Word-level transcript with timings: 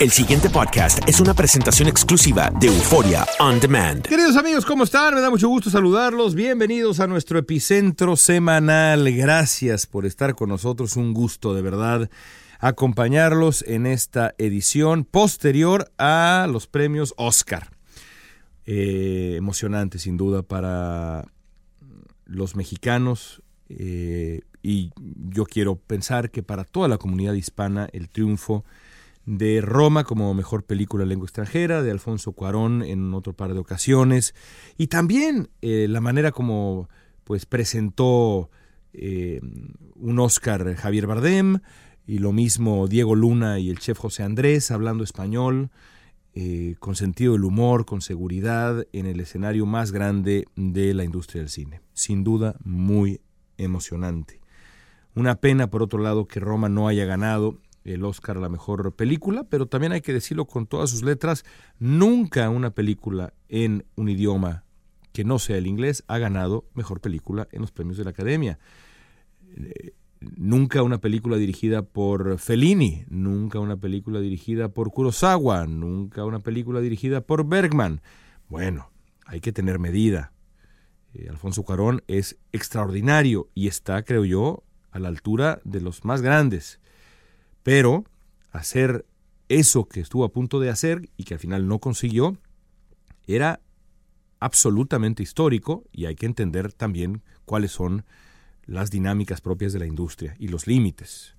El 0.00 0.10
siguiente 0.10 0.48
podcast 0.48 1.06
es 1.06 1.20
una 1.20 1.34
presentación 1.34 1.86
exclusiva 1.86 2.50
de 2.58 2.68
Euforia 2.68 3.26
On 3.38 3.60
Demand. 3.60 4.00
Queridos 4.00 4.34
amigos, 4.38 4.64
¿cómo 4.64 4.84
están? 4.84 5.14
Me 5.14 5.20
da 5.20 5.28
mucho 5.28 5.46
gusto 5.46 5.68
saludarlos. 5.68 6.34
Bienvenidos 6.34 7.00
a 7.00 7.06
nuestro 7.06 7.38
epicentro 7.38 8.16
semanal. 8.16 9.12
Gracias 9.14 9.86
por 9.86 10.06
estar 10.06 10.34
con 10.34 10.48
nosotros. 10.48 10.96
Un 10.96 11.12
gusto 11.12 11.52
de 11.52 11.60
verdad 11.60 12.10
acompañarlos 12.60 13.62
en 13.68 13.84
esta 13.84 14.34
edición 14.38 15.04
posterior 15.04 15.92
a 15.98 16.48
los 16.50 16.66
premios 16.66 17.12
Oscar. 17.18 17.68
Eh, 18.64 19.34
emocionante 19.36 19.98
sin 19.98 20.16
duda 20.16 20.42
para 20.42 21.26
los 22.24 22.56
mexicanos 22.56 23.42
eh, 23.68 24.40
y 24.62 24.92
yo 25.28 25.44
quiero 25.44 25.76
pensar 25.76 26.30
que 26.30 26.42
para 26.42 26.64
toda 26.64 26.88
la 26.88 26.96
comunidad 26.96 27.34
hispana 27.34 27.90
el 27.92 28.08
triunfo 28.08 28.64
de 29.26 29.60
Roma 29.60 30.04
como 30.04 30.32
mejor 30.34 30.64
película 30.64 31.02
en 31.02 31.10
lengua 31.10 31.26
extranjera, 31.26 31.82
de 31.82 31.90
Alfonso 31.90 32.32
Cuarón 32.32 32.82
en 32.82 33.14
otro 33.14 33.32
par 33.32 33.52
de 33.52 33.60
ocasiones, 33.60 34.34
y 34.76 34.88
también 34.88 35.50
eh, 35.60 35.86
la 35.88 36.00
manera 36.00 36.32
como 36.32 36.88
pues 37.24 37.46
presentó 37.46 38.50
eh, 38.92 39.40
un 39.94 40.18
Oscar 40.18 40.74
Javier 40.74 41.06
Bardem, 41.06 41.60
y 42.06 42.18
lo 42.18 42.32
mismo 42.32 42.88
Diego 42.88 43.14
Luna 43.14 43.60
y 43.60 43.70
el 43.70 43.78
chef 43.78 43.98
José 43.98 44.24
Andrés 44.24 44.70
hablando 44.70 45.04
español, 45.04 45.70
eh, 46.32 46.74
con 46.78 46.96
sentido 46.96 47.34
del 47.34 47.44
humor, 47.44 47.86
con 47.86 48.00
seguridad, 48.00 48.86
en 48.92 49.06
el 49.06 49.20
escenario 49.20 49.66
más 49.66 49.92
grande 49.92 50.46
de 50.56 50.94
la 50.94 51.04
industria 51.04 51.42
del 51.42 51.50
cine. 51.50 51.80
Sin 51.92 52.24
duda, 52.24 52.56
muy 52.64 53.20
emocionante. 53.58 54.40
Una 55.14 55.36
pena, 55.36 55.70
por 55.70 55.82
otro 55.82 56.00
lado, 56.00 56.26
que 56.26 56.40
Roma 56.40 56.68
no 56.68 56.88
haya 56.88 57.04
ganado 57.04 57.58
el 57.84 58.04
Oscar 58.04 58.36
a 58.36 58.40
la 58.40 58.48
mejor 58.48 58.94
película, 58.94 59.44
pero 59.44 59.66
también 59.66 59.92
hay 59.92 60.00
que 60.00 60.12
decirlo 60.12 60.46
con 60.46 60.66
todas 60.66 60.90
sus 60.90 61.02
letras, 61.02 61.44
nunca 61.78 62.48
una 62.50 62.70
película 62.70 63.32
en 63.48 63.84
un 63.96 64.08
idioma 64.08 64.64
que 65.12 65.24
no 65.24 65.38
sea 65.38 65.56
el 65.56 65.66
inglés 65.66 66.04
ha 66.06 66.18
ganado 66.18 66.66
mejor 66.74 67.00
película 67.00 67.48
en 67.52 67.62
los 67.62 67.72
premios 67.72 67.96
de 67.96 68.04
la 68.04 68.10
Academia. 68.10 68.58
Eh, 69.56 69.94
nunca 70.20 70.82
una 70.82 70.98
película 70.98 71.36
dirigida 71.36 71.82
por 71.82 72.38
Fellini, 72.38 73.04
nunca 73.08 73.58
una 73.58 73.76
película 73.76 74.20
dirigida 74.20 74.68
por 74.68 74.92
Kurosawa, 74.92 75.66
nunca 75.66 76.24
una 76.24 76.40
película 76.40 76.80
dirigida 76.80 77.22
por 77.22 77.48
Bergman. 77.48 78.02
Bueno, 78.48 78.90
hay 79.26 79.40
que 79.40 79.52
tener 79.52 79.78
medida. 79.78 80.32
Eh, 81.14 81.26
Alfonso 81.28 81.62
Cuarón 81.64 82.02
es 82.06 82.38
extraordinario 82.52 83.48
y 83.54 83.66
está, 83.66 84.04
creo 84.04 84.24
yo, 84.24 84.62
a 84.92 84.98
la 84.98 85.08
altura 85.08 85.60
de 85.64 85.80
los 85.80 86.04
más 86.04 86.22
grandes. 86.22 86.80
Pero 87.62 88.04
hacer 88.50 89.06
eso 89.48 89.88
que 89.88 90.00
estuvo 90.00 90.24
a 90.24 90.32
punto 90.32 90.60
de 90.60 90.70
hacer 90.70 91.10
y 91.16 91.24
que 91.24 91.34
al 91.34 91.40
final 91.40 91.66
no 91.66 91.78
consiguió, 91.78 92.36
era 93.26 93.60
absolutamente 94.38 95.22
histórico 95.22 95.84
y 95.92 96.06
hay 96.06 96.14
que 96.14 96.26
entender 96.26 96.72
también 96.72 97.22
cuáles 97.44 97.72
son 97.72 98.04
las 98.64 98.90
dinámicas 98.90 99.40
propias 99.40 99.72
de 99.72 99.80
la 99.80 99.86
industria 99.86 100.36
y 100.38 100.48
los 100.48 100.66
límites, 100.66 101.34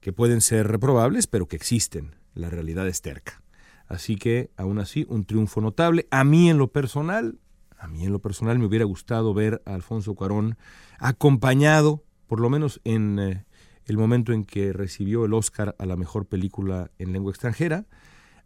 que 0.00 0.12
pueden 0.12 0.40
ser 0.40 0.66
reprobables, 0.68 1.26
pero 1.26 1.46
que 1.46 1.56
existen. 1.56 2.16
La 2.34 2.50
realidad 2.50 2.88
es 2.88 3.00
terca. 3.00 3.42
Así 3.86 4.16
que, 4.16 4.50
aún 4.56 4.78
así, 4.78 5.06
un 5.08 5.24
triunfo 5.24 5.60
notable. 5.60 6.08
A 6.10 6.24
mí 6.24 6.50
en 6.50 6.58
lo 6.58 6.68
personal, 6.68 7.38
a 7.78 7.86
mí 7.86 8.04
en 8.04 8.12
lo 8.12 8.18
personal 8.18 8.58
me 8.58 8.66
hubiera 8.66 8.84
gustado 8.84 9.34
ver 9.34 9.62
a 9.66 9.74
Alfonso 9.74 10.14
Cuarón 10.14 10.56
acompañado, 10.98 12.02
por 12.26 12.40
lo 12.40 12.50
menos 12.50 12.80
en 12.84 13.18
eh, 13.18 13.44
el 13.86 13.98
momento 13.98 14.32
en 14.32 14.44
que 14.44 14.72
recibió 14.72 15.24
el 15.24 15.34
Oscar 15.34 15.74
a 15.78 15.86
la 15.86 15.96
mejor 15.96 16.26
película 16.26 16.90
en 16.98 17.12
lengua 17.12 17.30
extranjera, 17.30 17.86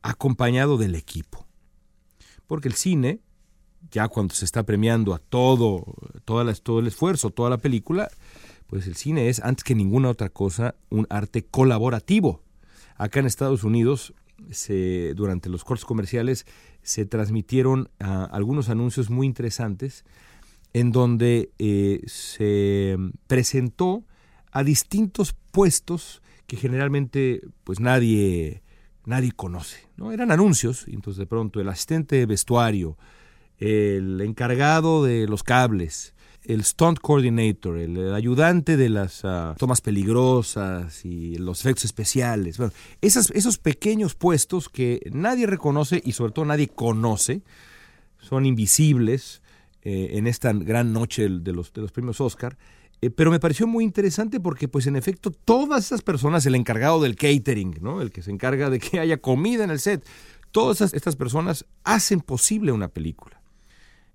acompañado 0.03 0.79
del 0.79 0.95
equipo. 0.95 1.47
Porque 2.47 2.69
el 2.69 2.75
cine, 2.75 3.21
ya 3.91 4.09
cuando 4.09 4.35
se 4.35 4.45
está 4.45 4.65
premiando 4.65 5.15
a 5.15 5.19
todo, 5.19 5.85
toda 6.25 6.53
todo 6.55 6.81
el 6.81 6.87
esfuerzo, 6.87 7.31
toda 7.31 7.51
la 7.51 7.59
película, 7.59 8.09
pues 8.67 8.87
el 8.87 8.97
cine 8.97 9.29
es, 9.29 9.41
antes 9.41 9.65
que 9.65 9.75
ninguna 9.75 10.11
otra 10.11 10.29
cosa, 10.29 10.75
un 10.91 11.07
arte 11.11 11.45
colaborativo. 11.45 12.43
Acá 12.97 13.21
en 13.21 13.27
Estados 13.27 13.65
Unidos, 13.65 14.13
durante 15.15 15.49
los 15.49 15.65
cortes 15.65 15.85
comerciales, 15.85 16.47
se 16.83 17.07
transmitieron 17.07 17.91
ah, 18.01 18.29
algunos 18.31 18.69
anuncios 18.69 19.11
muy 19.11 19.27
interesantes 19.27 20.05
en 20.73 20.93
donde 20.93 21.51
eh, 21.59 22.03
se 22.07 22.97
presentó 23.27 24.05
a 24.51 24.65
distintos 24.65 25.35
puestos 25.51 26.23
que 26.47 26.57
generalmente 26.57 27.43
pues 27.65 27.81
nadie, 27.81 28.63
nadie 29.05 29.33
conoce. 29.33 29.87
¿no? 29.97 30.13
Eran 30.13 30.31
anuncios, 30.31 30.87
entonces 30.89 31.19
de 31.19 31.27
pronto 31.27 31.61
el 31.61 31.69
asistente 31.69 32.17
de 32.17 32.27
vestuario, 32.27 32.97
el 33.59 34.21
encargado 34.21 35.05
de 35.05 35.27
los 35.27 35.43
cables, 35.43 36.15
el 36.45 36.65
stunt 36.65 36.99
coordinator, 37.01 37.77
el 37.77 38.15
ayudante 38.15 38.77
de 38.77 38.89
las 38.89 39.23
uh, 39.25 39.55
tomas 39.59 39.83
peligrosas 39.83 41.05
y 41.05 41.37
los 41.37 41.61
efectos 41.61 41.85
especiales. 41.85 42.57
Bueno, 42.57 42.73
esos 43.03 43.59
pequeños 43.59 44.15
puestos 44.15 44.69
que 44.71 45.11
nadie 45.13 45.47
reconoce 45.47 46.01
y 46.03 46.13
sobre 46.13 46.33
todo 46.33 46.47
nadie 46.47 46.69
conoce, 46.69 47.43
son 48.21 48.47
invisibles 48.47 49.43
eh, 49.83 50.11
en 50.15 50.27
esta 50.27 50.53
gran 50.53 50.93
noche 50.93 51.29
de 51.29 51.53
los, 51.53 51.73
de 51.73 51.83
los 51.83 51.93
premios 51.93 52.21
Oscar, 52.21 52.57
eh, 53.01 53.11
pero 53.11 53.31
me 53.31 53.41
pareció 53.41 53.67
muy 53.67 53.85
interesante 53.85 54.41
porque, 54.41 54.69
pues, 54.69 54.87
en 54.87 54.97
efecto, 54.97 55.31
todas 55.31 55.87
esas 55.87 56.03
personas, 56.03 56.45
el 56.47 56.55
encargado 56.55 57.01
del 57.01 57.17
catering, 57.17 57.79
¿no? 57.81 58.01
El 58.01 58.11
que 58.11 58.23
se 58.23 58.31
encarga 58.31 58.71
de 58.71 58.81
que 58.81 58.99
haya 58.99 59.19
comida 59.19 59.65
en 59.65 59.71
el 59.71 59.79
set, 59.79 60.05
todas 60.51 60.93
estas 60.93 61.17
personas 61.17 61.67
hacen 61.85 62.21
posible 62.21 62.73
una 62.73 62.89
película. 62.89 63.41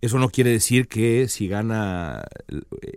Eso 0.01 0.19
no 0.19 0.27
quiere 0.27 0.50
decir 0.50 0.89
que 0.89 1.30
si 1.30 1.47
gana 1.47 2.25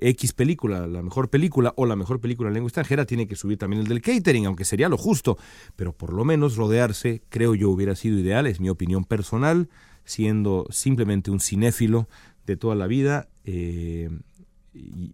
X 0.00 0.32
película, 0.32 0.88
la 0.88 1.02
mejor 1.02 1.30
película 1.30 1.72
o 1.76 1.86
la 1.86 1.94
mejor 1.94 2.20
película 2.20 2.48
en 2.48 2.54
lengua 2.54 2.66
extranjera, 2.66 3.06
tiene 3.06 3.28
que 3.28 3.36
subir 3.36 3.58
también 3.58 3.82
el 3.82 3.86
del 3.86 4.02
catering, 4.02 4.46
aunque 4.46 4.64
sería 4.64 4.88
lo 4.88 4.98
justo. 4.98 5.38
Pero 5.76 5.92
por 5.92 6.12
lo 6.12 6.24
menos 6.24 6.56
rodearse, 6.56 7.22
creo 7.28 7.54
yo, 7.54 7.70
hubiera 7.70 7.94
sido 7.94 8.18
ideal, 8.18 8.48
es 8.48 8.58
mi 8.58 8.70
opinión 8.70 9.04
personal, 9.04 9.68
siendo 10.04 10.66
simplemente 10.70 11.30
un 11.30 11.38
cinéfilo 11.38 12.08
de 12.44 12.56
toda 12.56 12.74
la 12.74 12.88
vida 12.88 13.28
eh, 13.44 14.10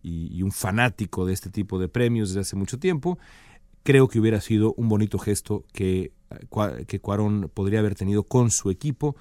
y, 0.02 0.42
un 0.42 0.52
fanático 0.52 1.24
de 1.26 1.32
este 1.32 1.50
tipo 1.50 1.78
de 1.78 1.88
premios 1.88 2.30
desde 2.30 2.40
hace 2.40 2.56
mucho 2.56 2.78
tiempo. 2.78 3.18
Creo 3.82 4.08
que 4.08 4.20
hubiera 4.20 4.40
sido 4.40 4.74
un 4.74 4.88
bonito 4.88 5.18
gesto 5.18 5.64
que, 5.72 6.12
que 6.86 7.00
Cuarón 7.00 7.50
podría 7.52 7.80
haber 7.80 7.94
tenido 7.94 8.24
con 8.24 8.50
su 8.50 8.70
equipo 8.70 9.16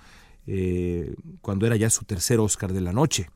eh, 0.47 1.15
cuando 1.41 1.65
era 1.65 1.75
ya 1.75 1.89
su 1.89 2.05
tercer 2.05 2.39
Oscar 2.39 2.73
de 2.73 2.81
la 2.81 2.93
noche. 2.93 3.29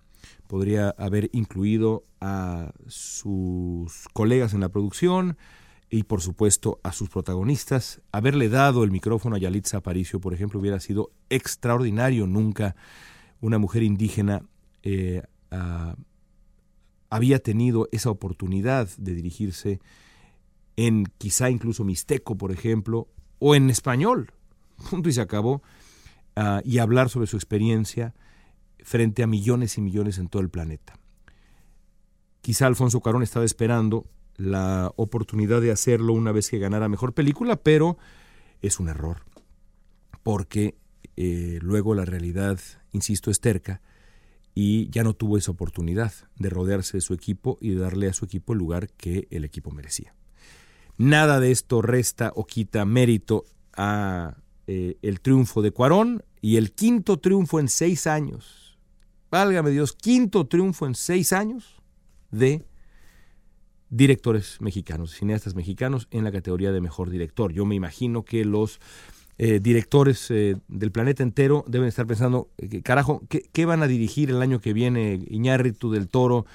Podría 0.48 0.90
haber 0.98 1.30
incluido 1.34 2.04
a 2.22 2.72
sus 2.88 4.08
colegas 4.14 4.54
en 4.54 4.62
la 4.62 4.70
producción 4.70 5.38
y 5.90 6.04
por 6.04 6.22
supuesto 6.22 6.80
a 6.84 6.92
sus 6.92 7.10
protagonistas. 7.10 8.02
Haberle 8.12 8.50
dado 8.50 8.84
el 8.84 8.92
micrófono 8.92 9.36
a 9.36 9.40
Yalitza 9.40 9.78
Aparicio, 9.78 10.20
por 10.20 10.34
ejemplo, 10.34 10.60
hubiera 10.60 10.80
sido 10.80 11.12
extraordinario. 11.30 12.28
Nunca 12.28 12.76
una 13.42 13.58
mujer 13.60 13.84
indígena 13.84 14.44
eh, 14.84 15.24
había 17.16 17.40
tenido 17.40 17.88
esa 17.94 18.10
oportunidad 18.10 18.90
de 18.98 19.16
dirigirse 19.16 19.80
en 20.76 21.06
quizá 21.18 21.50
incluso 21.50 21.86
mixteco, 21.86 22.38
por 22.38 22.52
ejemplo, 22.52 23.08
o 23.40 23.56
en 23.56 23.70
español. 23.70 24.34
Punto 24.90 25.08
y 25.08 25.14
se 25.14 25.22
acabó. 25.22 25.64
Uh, 26.36 26.60
y 26.66 26.80
hablar 26.80 27.10
sobre 27.10 27.28
su 27.28 27.38
experiencia 27.38 28.14
frente 28.84 29.24
a 29.24 29.28
millones 29.28 29.78
y 29.78 29.82
millones 29.82 30.18
en 30.18 30.28
todo 30.28 30.42
el 30.42 30.50
planeta. 30.50 31.00
Quizá 32.42 32.68
Alfonso 32.68 33.00
Cuarón 33.00 33.24
estaba 33.24 33.46
esperando 33.46 34.06
la 34.36 34.92
oportunidad 34.98 35.62
de 35.62 35.72
hacerlo 35.72 36.12
una 36.12 36.34
vez 36.34 36.50
que 36.50 36.60
ganara 36.60 36.90
mejor 36.90 37.14
película, 37.14 37.56
pero 37.56 37.98
es 38.62 38.82
un 38.82 38.90
error, 38.90 39.22
porque 40.24 40.76
eh, 41.16 41.60
luego 41.62 41.96
la 41.96 42.04
realidad, 42.04 42.60
insisto, 42.92 43.32
es 43.32 43.40
terca 43.40 43.82
y 44.56 44.90
ya 44.90 45.04
no 45.04 45.14
tuvo 45.14 45.38
esa 45.38 45.52
oportunidad 45.52 46.14
de 46.38 46.50
rodearse 46.50 46.98
de 46.98 47.02
su 47.02 47.14
equipo 47.14 47.58
y 47.60 47.72
de 47.72 47.76
darle 47.76 48.08
a 48.08 48.14
su 48.14 48.24
equipo 48.24 48.54
el 48.54 48.60
lugar 48.60 48.90
que 48.90 49.28
el 49.30 49.44
equipo 49.44 49.70
merecía. 49.70 50.16
Nada 50.98 51.42
de 51.42 51.52
esto 51.52 51.82
resta 51.82 52.32
o 52.36 52.46
quita 52.46 52.86
mérito 52.86 53.44
a 53.76 54.38
eh, 54.68 54.98
el 55.02 55.20
triunfo 55.20 55.62
de 55.62 55.72
Cuarón 55.72 56.24
y 56.42 56.56
el 56.56 56.72
quinto 56.72 57.20
triunfo 57.20 57.60
en 57.60 57.68
seis 57.68 58.08
años. 58.08 58.80
Válgame 59.30 59.72
Dios, 59.72 59.92
quinto 59.92 60.48
triunfo 60.48 60.88
en 60.88 60.96
seis 60.96 61.34
años 61.34 61.82
de 62.32 62.66
directores 63.90 64.62
mexicanos, 64.62 65.12
cineastas 65.12 65.54
mexicanos 65.54 66.08
en 66.12 66.24
la 66.24 66.32
categoría 66.32 66.72
de 66.72 66.80
mejor 66.80 67.10
director. 67.10 67.52
Yo 67.52 67.66
me 67.66 67.76
imagino 67.76 68.24
que 68.24 68.46
los 68.46 68.80
eh, 69.38 69.60
directores 69.62 70.30
eh, 70.32 70.56
del 70.68 70.92
planeta 70.92 71.24
entero 71.24 71.66
deben 71.68 71.88
estar 71.88 72.08
pensando, 72.08 72.50
carajo, 72.84 73.22
¿qué, 73.30 73.44
¿qué, 73.52 73.66
van 73.66 73.84
a 73.84 73.88
dirigir 73.88 74.30
el 74.30 74.42
año 74.42 74.62
que 74.62 74.74
viene 74.74 75.20
Iñárritu 75.30 75.92
del 75.92 76.08
Toro? 76.08 76.46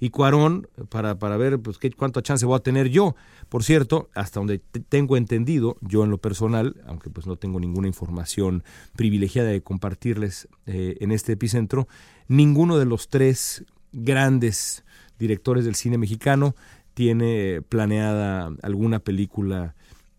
y 0.00 0.08
Cuarón 0.08 0.66
para, 0.88 1.18
para 1.18 1.36
ver 1.36 1.60
pues, 1.60 1.76
qué, 1.78 1.90
cuánta 1.92 2.22
chance 2.22 2.46
voy 2.46 2.56
a 2.56 2.60
tener 2.60 2.88
yo. 2.88 3.14
Por 3.50 3.62
cierto, 3.62 4.08
hasta 4.14 4.40
donde 4.40 4.58
tengo 4.88 5.16
entendido, 5.16 5.76
yo 5.82 6.02
en 6.02 6.10
lo 6.10 6.18
personal, 6.18 6.82
aunque 6.86 7.10
pues 7.10 7.26
no 7.26 7.36
tengo 7.36 7.60
ninguna 7.60 7.86
información 7.86 8.64
privilegiada 8.96 9.50
de 9.50 9.60
compartirles 9.62 10.48
eh, 10.66 10.96
en 11.00 11.12
este 11.12 11.32
epicentro, 11.32 11.86
ninguno 12.28 12.78
de 12.78 12.86
los 12.86 13.08
tres 13.08 13.64
grandes 13.92 14.84
directores 15.18 15.66
del 15.66 15.74
cine 15.74 15.98
mexicano 15.98 16.54
tiene 16.94 17.60
planeada 17.68 18.50
alguna 18.62 19.00
película 19.00 19.74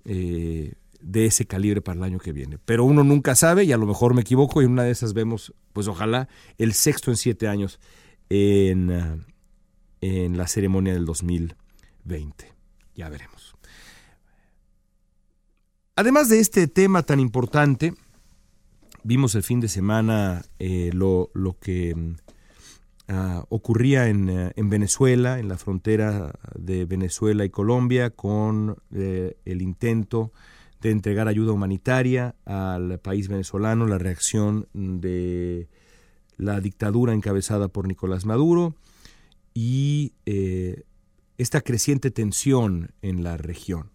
eh, 0.05 0.73
de 1.01 1.25
ese 1.25 1.45
calibre 1.45 1.81
para 1.81 1.97
el 1.97 2.03
año 2.03 2.19
que 2.19 2.31
viene. 2.31 2.57
Pero 2.63 2.85
uno 2.85 3.03
nunca 3.03 3.35
sabe 3.35 3.63
y 3.63 3.71
a 3.71 3.77
lo 3.77 3.85
mejor 3.85 4.13
me 4.13 4.21
equivoco 4.21 4.61
y 4.61 4.65
una 4.65 4.83
de 4.83 4.91
esas 4.91 5.13
vemos, 5.13 5.53
pues 5.73 5.87
ojalá, 5.87 6.27
el 6.57 6.73
sexto 6.73 7.11
en 7.11 7.17
siete 7.17 7.47
años 7.47 7.79
en, 8.29 9.25
en 10.01 10.37
la 10.37 10.47
ceremonia 10.47 10.93
del 10.93 11.05
2020. 11.05 12.51
Ya 12.95 13.09
veremos. 13.09 13.55
Además 15.95 16.29
de 16.29 16.39
este 16.39 16.67
tema 16.67 17.03
tan 17.03 17.19
importante, 17.19 17.93
vimos 19.03 19.35
el 19.35 19.43
fin 19.43 19.59
de 19.59 19.67
semana 19.67 20.43
eh, 20.59 20.89
lo, 20.93 21.29
lo, 21.33 21.59
que 21.59 21.93
uh, 21.95 23.43
ocurría 23.49 24.07
en, 24.07 24.29
uh, 24.29 24.51
en, 24.55 24.69
Venezuela, 24.69 25.39
en 25.39 25.47
la 25.47 25.57
frontera 25.57 26.33
de 26.55 26.85
Venezuela 26.85 27.45
y 27.45 27.49
Colombia, 27.49 28.09
con 28.09 28.77
eh, 28.93 29.37
el 29.45 29.61
intento 29.61 30.31
de 30.81 30.91
entregar 30.91 31.27
ayuda 31.27 31.53
humanitaria 31.53 32.35
al 32.45 32.99
país 32.99 33.27
venezolano, 33.27 33.85
la 33.85 33.97
reacción 33.97 34.67
de 34.73 35.69
la 36.37 36.59
dictadura 36.59 37.13
encabezada 37.13 37.67
por 37.67 37.87
Nicolás 37.87 38.25
Maduro, 38.25 38.75
y 39.53 40.13
eh, 40.25 40.83
esta 41.37 41.61
creciente 41.61 42.09
tensión 42.09 42.91
en 43.01 43.23
la 43.23 43.37
región. 43.37 43.91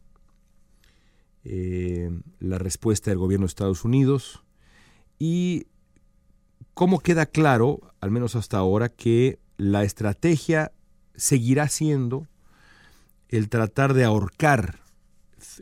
Eh, 1.44 2.10
la 2.40 2.58
respuesta 2.58 3.10
del 3.10 3.18
gobierno 3.18 3.46
de 3.46 3.50
Estados 3.50 3.84
Unidos 3.84 4.42
y 5.16 5.68
cómo 6.74 6.98
queda 6.98 7.26
claro, 7.26 7.94
al 8.00 8.10
menos 8.10 8.34
hasta 8.34 8.58
ahora, 8.58 8.88
que 8.88 9.38
la 9.56 9.84
estrategia 9.84 10.72
seguirá 11.14 11.68
siendo 11.68 12.26
el 13.28 13.48
tratar 13.48 13.94
de 13.94 14.04
ahorcar 14.04 14.80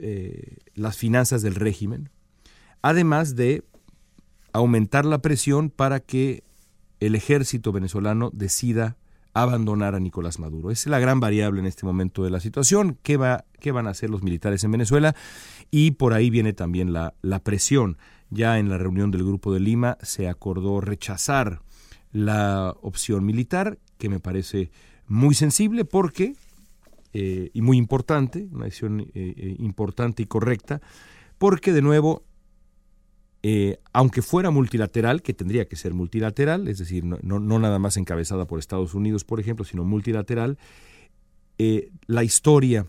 eh, 0.01 0.59
las 0.75 0.97
finanzas 0.97 1.43
del 1.43 1.55
régimen, 1.55 2.11
además 2.83 3.37
de 3.37 3.65
aumentar 4.53 5.05
la 5.05 5.19
presión 5.19 5.71
para 5.71 6.01
que 6.01 6.45
el 7.01 7.15
ejército 7.15 7.73
venezolano 7.73 8.31
decida 8.33 8.97
abandonar 9.35 9.97
a 9.97 10.01
Nicolás 10.01 10.39
Maduro. 10.39 10.71
Es 10.71 10.87
la 10.87 11.01
gran 11.01 11.19
variable 11.19 11.61
en 11.61 11.67
este 11.67 11.85
momento 11.85 12.23
de 12.23 12.31
la 12.31 12.41
situación. 12.41 12.99
¿Qué, 13.03 13.17
va, 13.17 13.45
qué 13.59 13.73
van 13.73 13.89
a 13.89 13.91
hacer 13.91 14.09
los 14.09 14.23
militares 14.23 14.63
en 14.63 14.71
Venezuela? 14.71 15.15
Y 15.71 15.93
por 15.93 16.15
ahí 16.15 16.31
viene 16.31 16.53
también 16.53 16.93
la, 16.93 17.15
la 17.21 17.41
presión. 17.41 17.99
Ya 18.31 18.59
en 18.59 18.71
la 18.71 18.79
reunión 18.79 19.11
del 19.11 19.25
Grupo 19.25 19.53
de 19.53 19.61
Lima 19.61 19.99
se 20.03 20.29
acordó 20.29 20.81
rechazar 20.81 21.63
la 22.13 22.77
opción 22.81 23.27
militar, 23.27 23.79
que 23.99 24.09
me 24.09 24.21
parece 24.21 24.71
muy 25.09 25.35
sensible 25.35 25.85
porque, 25.85 26.37
eh, 27.15 27.51
y 27.55 27.63
muy 27.63 27.79
importante, 27.79 28.49
una 28.51 28.65
decisión 28.65 29.01
eh, 29.01 29.09
eh, 29.15 29.57
importante 29.61 30.25
y 30.25 30.27
correcta, 30.27 30.83
porque 31.39 31.73
de 31.73 31.81
nuevo 31.81 32.25
aunque 33.93 34.23
fuera 34.23 34.51
multilateral, 34.51 35.21
que 35.21 35.35
tendría 35.35 35.67
que 35.69 35.77
ser 35.77 35.93
multilateral, 35.93 36.67
es 36.67 36.79
decir, 36.79 37.05
no, 37.05 37.19
no, 37.23 37.59
nada 37.59 37.79
más 37.79 37.99
encabezada 37.99 38.47
por 38.47 38.59
Estados 38.59 38.95
Unidos, 38.95 39.23
por 39.23 39.39
ejemplo, 39.39 39.67
sino 39.67 39.85
multilateral, 39.85 40.57
la 42.07 42.25
historia 42.25 42.87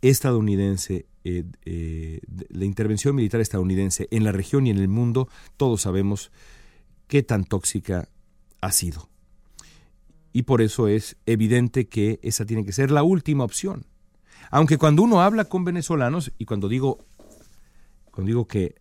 estadounidense, 0.00 1.06
eh, 1.24 2.20
la 2.50 2.64
intervención 2.64 3.16
militar 3.16 3.40
estadounidense 3.40 4.06
en 4.12 4.22
la 4.22 4.30
región 4.30 4.68
y 4.68 4.70
en 4.70 4.78
el 4.78 4.86
mundo, 4.86 5.28
todos 5.56 5.80
sabemos 5.80 6.30
qué 7.08 7.24
tan 7.24 7.42
tóxica 7.42 8.08
ha 8.60 8.70
sido. 8.70 9.08
Y 10.34 10.42
por 10.42 10.60
eso 10.60 10.88
es 10.88 11.16
evidente 11.26 11.86
que 11.86 12.18
esa 12.22 12.44
tiene 12.44 12.66
que 12.66 12.72
ser 12.72 12.90
la 12.90 13.04
última 13.04 13.44
opción. 13.44 13.86
Aunque 14.50 14.78
cuando 14.78 15.04
uno 15.04 15.22
habla 15.22 15.44
con 15.44 15.64
venezolanos, 15.64 16.32
y 16.38 16.44
cuando 16.44 16.68
digo, 16.68 16.98
cuando 18.10 18.28
digo 18.28 18.48
que 18.48 18.74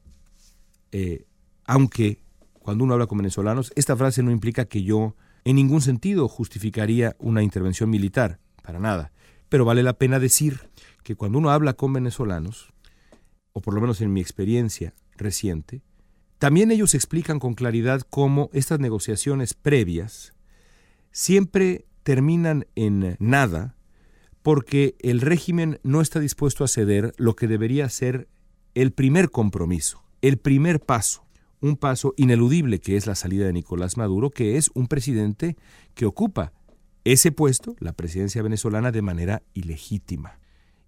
eh, 0.92 1.26
aunque 1.66 2.24
cuando 2.54 2.84
uno 2.84 2.94
habla 2.94 3.06
con 3.06 3.20
venezolanos, 3.20 3.72
esta 3.76 3.96
frase 3.96 4.24
no 4.24 4.32
implica 4.32 4.66
que 4.66 4.82
yo 4.82 5.16
en 5.46 5.56
ningún 5.58 5.82
sentido 5.82 6.28
justificaría 6.28 7.16
una 7.20 7.44
intervención 7.44 7.88
militar, 7.88 8.40
para 8.64 8.80
nada. 8.80 9.12
Pero 9.48 9.64
vale 9.64 9.84
la 9.84 9.94
pena 9.94 10.20
decir 10.20 10.60
que 11.04 11.16
cuando 11.16 11.38
uno 11.38 11.52
habla 11.52 11.74
con 11.74 11.94
venezolanos, 11.94 12.74
o 13.52 13.62
por 13.62 13.76
lo 13.76 13.82
menos 13.82 14.02
en 14.02 14.12
mi 14.12 14.22
experiencia 14.22 14.96
reciente, 15.18 15.84
también 16.40 16.72
ellos 16.72 16.96
explican 16.96 17.38
con 17.38 17.54
claridad 17.54 18.02
cómo 18.10 18.50
estas 18.54 18.80
negociaciones 18.80 19.54
previas 19.54 20.34
siempre 21.14 21.86
terminan 22.04 22.68
en 22.76 23.16
nada 23.20 23.78
porque 24.42 24.98
el 25.00 25.22
régimen 25.22 25.80
no 25.84 26.02
está 26.02 26.20
dispuesto 26.20 26.66
a 26.66 26.68
ceder 26.68 27.14
lo 27.16 27.38
que 27.38 27.48
debería 27.48 27.88
ser 27.88 28.28
el 28.76 28.92
primer 28.92 29.32
compromiso 29.32 30.04
el 30.24 30.38
primer 30.38 30.80
paso, 30.80 31.26
un 31.60 31.76
paso 31.76 32.14
ineludible 32.16 32.80
que 32.80 32.96
es 32.96 33.08
la 33.08 33.14
salida 33.14 33.46
de 33.46 33.52
Nicolás 33.52 33.98
Maduro, 33.98 34.30
que 34.30 34.56
es 34.56 34.72
un 34.74 34.88
presidente 34.88 35.58
que 35.96 36.06
ocupa 36.06 36.54
ese 37.04 37.34
puesto, 37.34 37.76
la 37.80 37.92
presidencia 37.92 38.42
venezolana, 38.42 38.94
de 38.94 39.02
manera 39.02 39.44
ilegítima. 39.54 40.40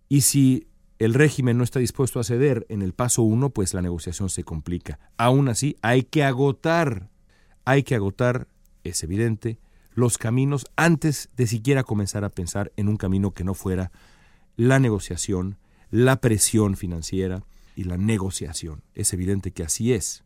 Y 0.07 0.21
si 0.21 0.67
el 0.99 1.13
régimen 1.13 1.57
no 1.57 1.65
está 1.65 1.79
dispuesto 1.79 2.21
a 2.21 2.23
ceder 2.23 2.65
en 2.69 2.81
el 2.81 2.93
paso 2.93 3.23
uno, 3.23 3.49
pues 3.49 3.73
la 3.73 3.81
negociación 3.81 4.29
se 4.29 4.45
complica. 4.45 4.99
Aún 5.17 5.49
así, 5.49 5.75
hay 5.81 6.03
que 6.03 6.23
agotar, 6.23 7.09
hay 7.65 7.83
que 7.83 7.95
agotar 7.95 8.47
es 8.85 9.03
evidente, 9.03 9.59
los 9.95 10.17
caminos 10.17 10.67
antes 10.75 11.29
de 11.35 11.47
siquiera 11.47 11.83
comenzar 11.83 12.23
a 12.23 12.29
pensar 12.29 12.71
en 12.75 12.87
un 12.87 12.97
camino 12.97 13.31
que 13.31 13.43
no 13.43 13.53
fuera 13.53 13.91
la 14.57 14.79
negociación, 14.79 15.57
la 15.89 16.17
presión 16.17 16.75
financiera 16.75 17.43
y 17.75 17.85
la 17.85 17.97
negociación. 17.97 18.83
Es 18.93 19.13
evidente 19.13 19.51
que 19.51 19.63
así 19.63 19.93
es. 19.93 20.23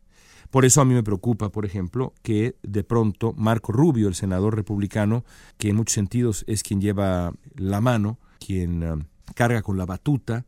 Por 0.50 0.64
eso 0.64 0.80
a 0.80 0.84
mí 0.84 0.94
me 0.94 1.04
preocupa, 1.04 1.50
por 1.50 1.64
ejemplo, 1.64 2.12
que 2.22 2.56
de 2.62 2.82
pronto 2.82 3.32
Marco 3.36 3.72
Rubio, 3.72 4.08
el 4.08 4.16
senador 4.16 4.56
republicano, 4.56 5.24
que 5.58 5.68
en 5.68 5.76
muchos 5.76 5.94
sentidos 5.94 6.44
es 6.48 6.64
quien 6.64 6.80
lleva 6.80 7.32
la 7.54 7.80
mano, 7.80 8.18
quien 8.44 8.82
eh, 8.82 8.96
carga 9.34 9.62
con 9.62 9.78
la 9.78 9.86
batuta 9.86 10.44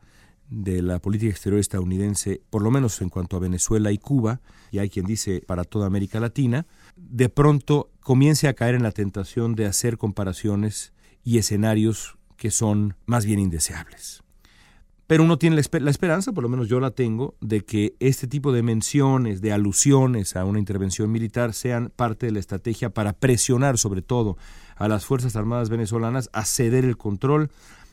de 0.50 0.82
la 0.82 0.98
política 0.98 1.30
exterior 1.30 1.60
estadounidense, 1.60 2.42
por 2.50 2.62
lo 2.62 2.70
menos 2.70 3.00
en 3.00 3.08
cuanto 3.08 3.36
a 3.36 3.40
Venezuela 3.40 3.92
y 3.92 3.98
Cuba, 3.98 4.40
y 4.72 4.78
hay 4.78 4.90
quien 4.90 5.06
dice 5.06 5.42
para 5.46 5.64
toda 5.64 5.86
América 5.86 6.18
Latina, 6.18 6.66
de 6.96 7.28
pronto 7.28 7.90
comience 8.00 8.48
a 8.48 8.54
caer 8.54 8.74
en 8.74 8.82
la 8.82 8.92
tentación 8.92 9.54
de 9.54 9.66
hacer 9.66 9.98
comparaciones 9.98 10.92
y 11.24 11.38
escenarios 11.38 12.16
que 12.36 12.50
son 12.50 12.96
más 13.06 13.24
bien 13.24 13.38
indeseables. 13.38 14.22
Pero 15.06 15.24
uno 15.24 15.36
tiene 15.36 15.56
la, 15.56 15.90
esperanza, 15.90 16.32
por 16.32 16.42
lo 16.42 16.48
menos 16.48 16.68
yo 16.68 16.80
la 16.80 16.90
tengo, 16.90 17.34
de 17.40 17.64
que 17.66 17.94
este 18.00 18.26
tipo 18.26 18.50
de 18.50 18.62
menciones, 18.62 19.42
de 19.42 19.52
alusiones 19.52 20.36
a 20.36 20.44
una 20.44 20.58
intervención 20.58 21.12
militar 21.12 21.52
sean 21.52 21.92
parte 21.94 22.26
de 22.26 22.32
la 22.32 22.38
estrategia 22.38 22.88
para 22.90 23.12
presionar 23.12 23.76
sobre 23.76 24.00
todo 24.00 24.38
a 24.76 24.88
las 24.88 25.04
Fuerzas 25.04 25.36
Armadas 25.36 25.68
venezolanas 25.68 26.30
a 26.32 26.44
ceder 26.46 26.86
el 26.86 26.96
control, 26.96 27.50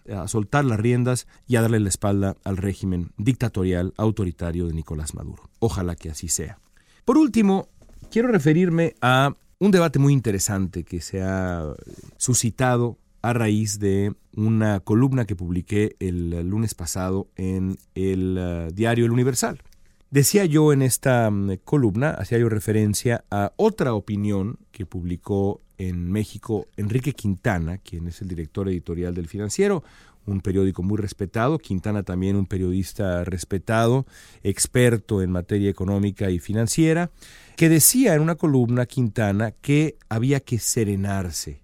a 0.10 0.28
soltar 0.28 0.64
las 0.64 0.80
riendas 0.80 1.28
y 1.46 1.58
a 1.58 1.62
darle 1.62 1.82
la 1.82 1.90
espalda 1.90 2.38
al 2.46 2.56
régimen 2.56 3.12
dictatorial 3.18 3.94
autoritario 3.98 4.68
de 4.68 4.74
Nicolás 4.74 5.14
Maduro. 5.14 5.50
Ojalá 5.60 5.96
que 5.96 6.10
así 6.10 6.30
sea. 6.30 6.60
Por 7.04 7.18
último, 7.18 7.68
quiero 8.10 8.28
referirme 8.30 8.96
a 9.02 9.36
un 9.60 9.72
debate 9.72 10.00
muy 10.00 10.14
interesante 10.14 10.84
que 10.84 11.02
se 11.02 11.22
ha 11.22 11.74
suscitado 12.18 12.98
a 13.22 13.34
raíz 13.34 13.80
de 13.80 14.14
una 14.36 14.80
columna 14.80 15.26
que 15.26 15.36
publiqué 15.36 15.96
el 16.00 16.48
lunes 16.48 16.74
pasado 16.74 17.28
en 17.36 17.78
el 17.96 18.38
eh, 18.40 18.70
diario 18.74 19.06
El 19.06 19.12
Universal. 19.12 19.62
Decía 20.10 20.46
yo 20.46 20.72
en 20.74 20.82
esta 20.82 21.30
mm, 21.30 21.58
columna, 21.66 22.12
hacía 22.12 22.38
yo 22.38 22.50
referencia 22.50 23.26
a 23.30 23.52
otra 23.58 23.94
opinión 23.94 24.58
que 24.72 24.86
publicó 24.86 25.62
en 25.80 26.12
México 26.12 26.68
Enrique 26.78 27.14
Quintana, 27.14 27.80
quien 27.80 28.08
es 28.08 28.22
el 28.22 28.28
director 28.28 28.68
editorial 28.70 29.16
del 29.16 29.28
Financiero, 29.28 29.84
un 30.28 30.42
periódico 30.42 30.84
muy 30.84 30.98
respetado, 30.98 31.58
Quintana 31.58 32.04
también 32.04 32.36
un 32.36 32.46
periodista 32.46 33.24
respetado, 33.24 34.06
experto 34.44 35.24
en 35.24 35.32
materia 35.32 35.70
económica 35.70 36.30
y 36.30 36.38
financiera, 36.38 37.10
que 37.56 37.70
decía 37.70 38.14
en 38.14 38.22
una 38.22 38.36
columna 38.36 38.86
Quintana 38.86 39.52
que 39.52 39.98
había 40.10 40.42
que 40.42 40.60
serenarse, 40.60 41.62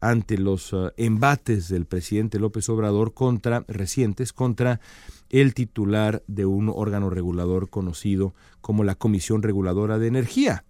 ante 0.00 0.38
los 0.38 0.72
uh, 0.72 0.90
embates 0.96 1.68
del 1.68 1.84
presidente 1.84 2.38
López 2.38 2.68
Obrador 2.70 3.12
contra 3.12 3.64
recientes 3.68 4.32
contra 4.32 4.80
el 5.28 5.52
titular 5.52 6.22
de 6.26 6.46
un 6.46 6.72
órgano 6.74 7.10
regulador 7.10 7.68
conocido 7.68 8.34
como 8.62 8.82
la 8.82 8.94
Comisión 8.94 9.42
Reguladora 9.42 9.98
de 9.98 10.06
Energía. 10.06 10.64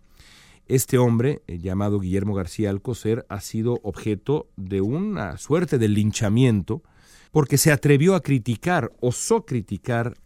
Este 0.71 0.99
hombre, 0.99 1.43
eh, 1.49 1.59
llamado 1.59 1.99
Guillermo 1.99 2.33
García 2.33 2.71
Alcocer, 2.71 3.27
ha 3.29 3.41
sido 3.41 3.81
objeto 3.83 4.47
de 4.57 4.81
una 4.81 5.37
suerte 5.37 5.79
de 5.79 5.89
linchamiento 5.89 6.85
porque 7.33 7.59
se 7.59 7.73
atrevió 7.73 8.15
a 8.15 8.21
criticar, 8.21 8.93
osó 9.01 9.45
criticar 9.45 10.17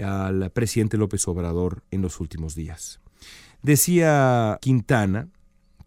al 0.00 0.50
presidente 0.50 0.96
López 0.96 1.28
Obrador 1.28 1.84
en 1.92 2.02
los 2.02 2.18
últimos 2.18 2.56
días. 2.56 3.00
Decía 3.62 4.58
Quintana 4.60 5.28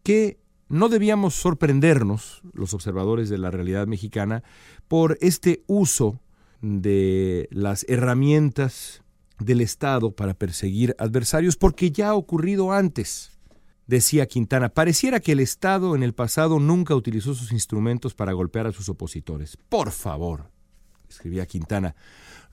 que 0.02 0.40
no 0.70 0.88
debíamos 0.88 1.34
sorprendernos, 1.34 2.42
los 2.54 2.74
observadores 2.74 3.28
de 3.28 3.38
la 3.38 3.52
realidad 3.52 3.86
mexicana, 3.86 4.44
por 4.88 5.18
este 5.20 5.66
uso 5.68 6.22
de 6.62 7.50
las 7.52 7.86
herramientas 7.90 9.04
del 9.40 9.60
Estado 9.60 10.12
para 10.12 10.36
perseguir 10.36 10.96
adversarios, 11.00 11.58
porque 11.58 11.92
ya 11.92 12.12
ha 12.12 12.16
ocurrido 12.16 12.72
antes. 12.72 13.35
Decía 13.88 14.26
Quintana, 14.26 14.70
pareciera 14.70 15.20
que 15.20 15.34
el 15.34 15.40
Estado 15.40 15.96
en 15.96 16.02
el 16.02 16.14
pasado 16.14 16.60
nunca 16.60 16.96
utilizó 16.96 17.36
sus 17.36 17.52
instrumentos 17.52 18.16
para 18.16 18.34
golpear 18.34 18.66
a 18.68 18.72
sus 18.72 18.90
opositores. 18.90 19.58
Por 19.70 19.92
favor, 19.92 20.50
escribía 21.08 21.46
Quintana, 21.46 21.96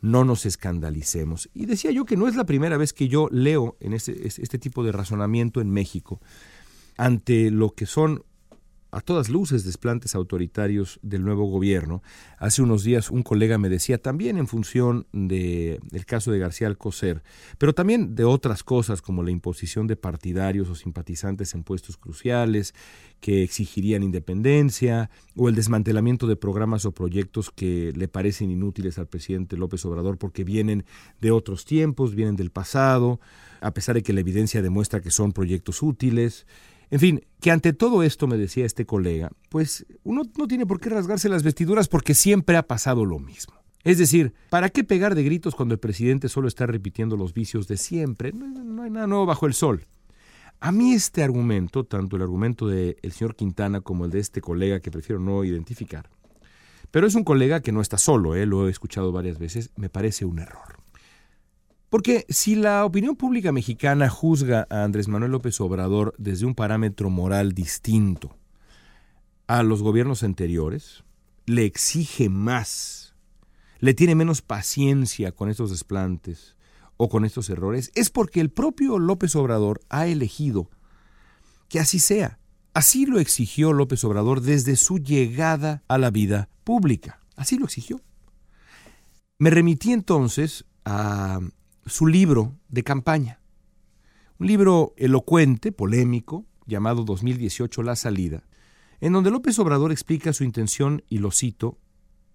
no 0.02 0.24
nos 0.24 0.44
escandalicemos. 0.44 1.48
Y 1.54 1.66
decía 1.66 1.90
yo 1.90 2.04
que 2.04 2.16
no 2.16 2.28
es 2.28 2.36
la 2.36 2.44
primera 2.44 2.76
vez 2.76 2.92
que 2.92 3.08
yo 3.08 3.28
leo 3.30 3.76
en 3.80 3.94
este, 3.94 4.26
este 4.26 4.58
tipo 4.58 4.84
de 4.84 4.92
razonamiento 4.92 5.60
en 5.60 5.70
México 5.70 6.20
ante 6.98 7.50
lo 7.50 7.70
que 7.70 7.86
son 7.86 8.24
a 8.92 9.00
todas 9.00 9.30
luces 9.30 9.64
desplantes 9.64 10.14
autoritarios 10.14 11.00
del 11.02 11.24
nuevo 11.24 11.46
gobierno. 11.46 12.02
Hace 12.36 12.60
unos 12.60 12.84
días 12.84 13.10
un 13.10 13.22
colega 13.22 13.56
me 13.56 13.70
decía, 13.70 13.96
también 13.96 14.36
en 14.36 14.46
función 14.46 15.06
del 15.12 16.04
caso 16.06 16.30
de 16.30 16.38
García 16.38 16.66
Alcocer, 16.66 17.22
pero 17.56 17.72
también 17.72 18.14
de 18.14 18.24
otras 18.24 18.62
cosas 18.62 19.00
como 19.00 19.22
la 19.22 19.30
imposición 19.30 19.86
de 19.86 19.96
partidarios 19.96 20.68
o 20.68 20.74
simpatizantes 20.74 21.54
en 21.54 21.64
puestos 21.64 21.96
cruciales 21.96 22.74
que 23.20 23.42
exigirían 23.42 24.02
independencia, 24.02 25.08
o 25.36 25.48
el 25.48 25.54
desmantelamiento 25.54 26.26
de 26.26 26.36
programas 26.36 26.84
o 26.84 26.92
proyectos 26.92 27.50
que 27.50 27.92
le 27.96 28.08
parecen 28.08 28.50
inútiles 28.50 28.98
al 28.98 29.06
presidente 29.06 29.56
López 29.56 29.84
Obrador 29.86 30.18
porque 30.18 30.44
vienen 30.44 30.84
de 31.20 31.30
otros 31.30 31.64
tiempos, 31.64 32.14
vienen 32.14 32.36
del 32.36 32.50
pasado, 32.50 33.20
a 33.62 33.72
pesar 33.72 33.94
de 33.94 34.02
que 34.02 34.12
la 34.12 34.20
evidencia 34.20 34.60
demuestra 34.60 35.00
que 35.00 35.10
son 35.10 35.32
proyectos 35.32 35.82
útiles. 35.82 36.46
En 36.92 37.00
fin, 37.00 37.24
que 37.40 37.50
ante 37.50 37.72
todo 37.72 38.02
esto, 38.02 38.26
me 38.26 38.36
decía 38.36 38.66
este 38.66 38.84
colega, 38.84 39.30
pues 39.48 39.86
uno 40.04 40.24
no 40.36 40.46
tiene 40.46 40.66
por 40.66 40.78
qué 40.78 40.90
rasgarse 40.90 41.30
las 41.30 41.42
vestiduras 41.42 41.88
porque 41.88 42.12
siempre 42.12 42.58
ha 42.58 42.66
pasado 42.66 43.06
lo 43.06 43.18
mismo. 43.18 43.54
Es 43.82 43.96
decir, 43.96 44.34
¿para 44.50 44.68
qué 44.68 44.84
pegar 44.84 45.14
de 45.14 45.22
gritos 45.24 45.54
cuando 45.54 45.72
el 45.72 45.80
presidente 45.80 46.28
solo 46.28 46.48
está 46.48 46.66
repitiendo 46.66 47.16
los 47.16 47.32
vicios 47.32 47.66
de 47.66 47.78
siempre? 47.78 48.32
No, 48.34 48.82
hay 48.82 48.90
nada 48.90 49.06
nuevo 49.06 49.24
bajo 49.24 49.46
el 49.46 49.54
sol. 49.54 49.86
A 50.60 50.70
mí 50.70 50.92
este 50.92 51.22
argumento, 51.22 51.84
tanto 51.84 52.16
el 52.16 52.22
argumento 52.22 52.68
del 52.68 53.12
señor 53.12 53.36
Quintana 53.36 53.80
como 53.80 54.04
el 54.04 54.10
de 54.10 54.18
este 54.18 54.42
colega 54.42 54.80
que 54.80 54.90
prefiero 54.90 55.18
no 55.18 55.44
identificar, 55.44 56.10
pero 56.90 57.06
es 57.06 57.14
un 57.14 57.24
colega 57.24 57.62
que 57.62 57.72
no 57.72 57.80
está 57.80 57.96
solo, 57.96 58.36
¿eh? 58.36 58.44
lo 58.44 58.68
he 58.68 58.70
escuchado 58.70 59.12
varias 59.12 59.38
veces, 59.38 59.70
me 59.76 59.88
parece 59.88 60.26
un 60.26 60.40
error. 60.40 60.81
Porque 61.92 62.24
si 62.30 62.54
la 62.54 62.86
opinión 62.86 63.16
pública 63.16 63.52
mexicana 63.52 64.08
juzga 64.08 64.66
a 64.70 64.82
Andrés 64.82 65.08
Manuel 65.08 65.32
López 65.32 65.60
Obrador 65.60 66.14
desde 66.16 66.46
un 66.46 66.54
parámetro 66.54 67.10
moral 67.10 67.52
distinto 67.52 68.34
a 69.46 69.62
los 69.62 69.82
gobiernos 69.82 70.22
anteriores, 70.22 71.04
le 71.44 71.66
exige 71.66 72.30
más, 72.30 73.14
le 73.78 73.92
tiene 73.92 74.14
menos 74.14 74.40
paciencia 74.40 75.32
con 75.32 75.50
estos 75.50 75.68
desplantes 75.68 76.56
o 76.96 77.10
con 77.10 77.26
estos 77.26 77.50
errores, 77.50 77.92
es 77.94 78.08
porque 78.08 78.40
el 78.40 78.48
propio 78.48 78.98
López 78.98 79.36
Obrador 79.36 79.82
ha 79.90 80.06
elegido 80.06 80.70
que 81.68 81.78
así 81.78 81.98
sea. 81.98 82.38
Así 82.72 83.04
lo 83.04 83.18
exigió 83.18 83.74
López 83.74 84.02
Obrador 84.04 84.40
desde 84.40 84.76
su 84.76 84.96
llegada 84.96 85.82
a 85.88 85.98
la 85.98 86.10
vida 86.10 86.48
pública. 86.64 87.20
Así 87.36 87.58
lo 87.58 87.66
exigió. 87.66 88.00
Me 89.38 89.50
remití 89.50 89.92
entonces 89.92 90.64
a 90.86 91.40
su 91.86 92.06
libro 92.06 92.58
de 92.68 92.82
campaña. 92.82 93.40
Un 94.38 94.46
libro 94.46 94.94
elocuente, 94.96 95.72
polémico, 95.72 96.46
llamado 96.66 97.04
2018 97.04 97.82
La 97.82 97.96
Salida, 97.96 98.44
en 99.00 99.12
donde 99.12 99.30
López 99.30 99.58
Obrador 99.58 99.92
explica 99.92 100.32
su 100.32 100.44
intención, 100.44 101.02
y 101.08 101.18
lo 101.18 101.30
cito, 101.30 101.78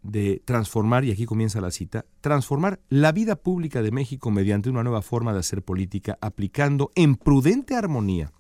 de 0.04 0.42
transformar, 0.46 1.06
y 1.06 1.12
aquí 1.12 1.26
comienza 1.26 1.62
la 1.62 1.72
cita, 1.72 2.06
transformar 2.22 2.80
la 2.90 3.12
vida 3.12 3.36
pública 3.36 3.82
de 3.82 3.92
México 3.92 4.32
mediante 4.32 4.70
una 4.70 4.84
nueva 4.84 5.02
forma 5.02 5.34
de 5.34 5.40
hacer 5.40 5.64
política, 5.64 6.18
aplicando 6.22 6.92
en 6.96 7.16
prudente 7.16 7.76
armonía 7.76 8.32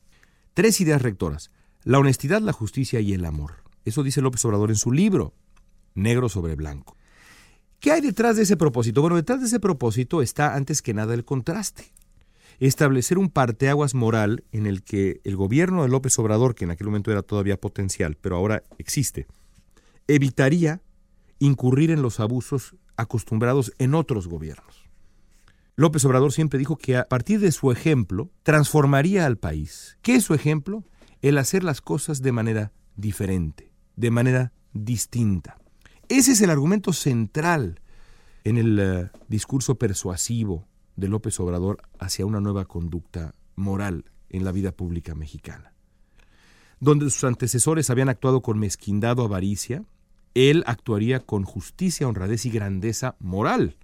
tres 0.53 0.81
ideas 0.81 1.01
rectoras, 1.01 1.51
la 1.83 1.99
honestidad, 1.99 2.41
la 2.41 2.53
justicia 2.53 2.99
y 2.99 3.13
el 3.13 3.25
amor. 3.25 3.63
Eso 3.85 4.03
dice 4.03 4.21
López 4.21 4.43
Obrador 4.45 4.69
en 4.69 4.75
su 4.75 4.91
libro, 4.91 5.33
Negro 5.93 6.29
sobre 6.29 6.55
Blanco. 6.55 6.97
¿Qué 7.79 7.91
hay 7.91 8.01
detrás 8.01 8.37
de 8.37 8.43
ese 8.43 8.57
propósito? 8.57 9.01
Bueno, 9.01 9.15
detrás 9.15 9.39
de 9.39 9.45
ese 9.45 9.59
propósito 9.59 10.21
está 10.21 10.55
antes 10.55 10.81
que 10.81 10.93
nada 10.93 11.13
el 11.13 11.25
contraste. 11.25 11.93
Establecer 12.59 13.19
un 13.19 13.29
parteaguas 13.29 13.93
moral 13.93 14.43
en 14.51 14.65
el 14.65 14.83
que 14.83 15.21
el 15.23 15.35
gobierno 15.35 15.83
de 15.83 15.89
López 15.89 16.17
Obrador, 16.17 16.55
que 16.55 16.65
en 16.65 16.71
aquel 16.71 16.87
momento 16.87 17.11
era 17.11 17.21
todavía 17.21 17.59
potencial, 17.61 18.17
pero 18.19 18.35
ahora 18.35 18.63
existe, 18.79 19.27
evitaría 20.07 20.81
incurrir 21.37 21.91
en 21.91 22.01
los 22.01 22.19
abusos 22.19 22.75
acostumbrados 22.95 23.71
en 23.77 23.93
otros 23.93 24.27
gobiernos. 24.27 24.89
López 25.75 26.03
Obrador 26.05 26.33
siempre 26.33 26.57
dijo 26.57 26.77
que 26.77 26.97
a 26.97 27.05
partir 27.05 27.39
de 27.39 27.51
su 27.51 27.71
ejemplo 27.71 28.31
transformaría 28.41 29.27
al 29.27 29.37
país. 29.37 29.99
¿Qué 30.01 30.15
es 30.15 30.23
su 30.23 30.33
ejemplo? 30.33 30.83
El 31.21 31.37
hacer 31.37 31.63
las 31.63 31.81
cosas 31.81 32.23
de 32.23 32.31
manera 32.31 32.71
diferente, 32.95 33.71
de 33.95 34.09
manera 34.09 34.53
distinta. 34.73 35.59
Ese 36.09 36.31
es 36.31 36.41
el 36.41 36.49
argumento 36.49 36.93
central 36.93 37.81
en 38.45 38.57
el 38.57 38.79
eh, 38.79 39.09
discurso 39.27 39.75
persuasivo 39.75 40.65
de 40.95 41.09
López 41.09 41.37
Obrador 41.41 41.81
hacia 41.99 42.25
una 42.25 42.39
nueva 42.39 42.65
conducta 42.65 43.33
moral 43.55 44.05
en 44.29 44.45
la 44.45 44.51
vida 44.53 44.71
pública 44.71 45.15
mexicana. 45.15 45.73
donde 46.79 47.09
sus 47.09 47.23
antecesores 47.23 47.89
habían 47.89 48.07
actuado 48.07 48.43
con 48.43 48.59
mezquindad 48.59 49.17
o 49.17 49.23
avaricia, 49.23 49.83
él 50.35 50.63
actuaría 50.67 51.19
con 51.19 51.43
justicia, 51.43 52.07
honradez 52.07 52.45
y 52.45 52.51
grandeza 52.51 53.15
moral, 53.19 53.77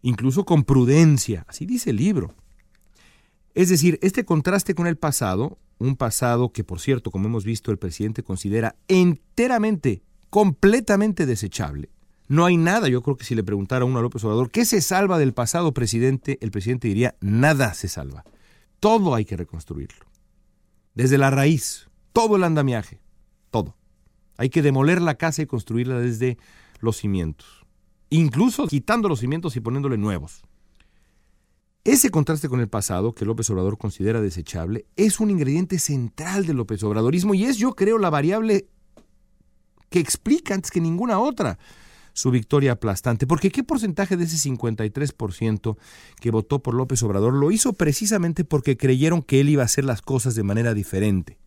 incluso 0.00 0.44
con 0.44 0.62
prudencia, 0.62 1.44
así 1.48 1.66
dice 1.66 1.90
el 1.90 1.96
libro. 1.96 2.32
Es 3.54 3.68
decir, 3.68 3.98
este 4.00 4.24
contraste 4.24 4.76
con 4.76 4.86
el 4.86 4.96
pasado, 4.96 5.58
un 5.78 5.96
pasado 5.96 6.52
que 6.52 6.62
por 6.62 6.78
cierto, 6.78 7.10
como 7.10 7.26
hemos 7.26 7.44
visto, 7.44 7.72
el 7.72 7.78
presidente 7.78 8.22
considera 8.22 8.76
enteramente, 8.86 10.04
completamente 10.34 11.26
desechable. 11.26 11.90
No 12.26 12.44
hay 12.44 12.56
nada, 12.56 12.88
yo 12.88 13.02
creo 13.02 13.16
que 13.16 13.24
si 13.24 13.36
le 13.36 13.44
preguntara 13.44 13.84
uno 13.84 14.00
a 14.00 14.02
López 14.02 14.24
Obrador, 14.24 14.50
¿qué 14.50 14.64
se 14.64 14.80
salva 14.80 15.16
del 15.16 15.32
pasado 15.32 15.72
presidente? 15.72 16.38
El 16.40 16.50
presidente 16.50 16.88
diría, 16.88 17.14
nada 17.20 17.72
se 17.72 17.86
salva. 17.86 18.24
Todo 18.80 19.14
hay 19.14 19.26
que 19.26 19.36
reconstruirlo. 19.36 20.06
Desde 20.92 21.18
la 21.18 21.30
raíz, 21.30 21.88
todo 22.12 22.34
el 22.34 22.42
andamiaje, 22.42 23.00
todo. 23.52 23.76
Hay 24.36 24.48
que 24.50 24.60
demoler 24.60 25.00
la 25.00 25.14
casa 25.14 25.40
y 25.40 25.46
construirla 25.46 26.00
desde 26.00 26.36
los 26.80 26.96
cimientos, 26.96 27.64
incluso 28.10 28.66
quitando 28.66 29.08
los 29.08 29.20
cimientos 29.20 29.54
y 29.54 29.60
poniéndole 29.60 29.98
nuevos. 29.98 30.42
Ese 31.84 32.10
contraste 32.10 32.48
con 32.48 32.58
el 32.58 32.68
pasado, 32.68 33.12
que 33.12 33.24
López 33.24 33.48
Obrador 33.50 33.78
considera 33.78 34.20
desechable, 34.20 34.84
es 34.96 35.20
un 35.20 35.30
ingrediente 35.30 35.78
central 35.78 36.44
del 36.44 36.56
López 36.56 36.82
Obradorismo 36.82 37.34
y 37.34 37.44
es, 37.44 37.56
yo 37.56 37.76
creo, 37.76 37.98
la 37.98 38.10
variable 38.10 38.66
que 39.94 40.00
explica 40.00 40.54
antes 40.54 40.72
que 40.72 40.80
ninguna 40.80 41.20
otra 41.20 41.56
su 42.14 42.32
victoria 42.32 42.72
aplastante. 42.72 43.28
Porque 43.28 43.52
¿qué 43.52 43.62
porcentaje 43.62 44.16
de 44.16 44.24
ese 44.24 44.50
53% 44.50 45.76
que 46.20 46.30
votó 46.32 46.64
por 46.64 46.74
López 46.74 47.00
Obrador 47.04 47.32
lo 47.32 47.52
hizo 47.52 47.74
precisamente 47.74 48.42
porque 48.42 48.76
creyeron 48.76 49.22
que 49.22 49.40
él 49.40 49.50
iba 49.50 49.62
a 49.62 49.66
hacer 49.66 49.84
las 49.84 50.02
cosas 50.02 50.34
de 50.34 50.42
manera 50.42 50.74
diferente? 50.74 51.38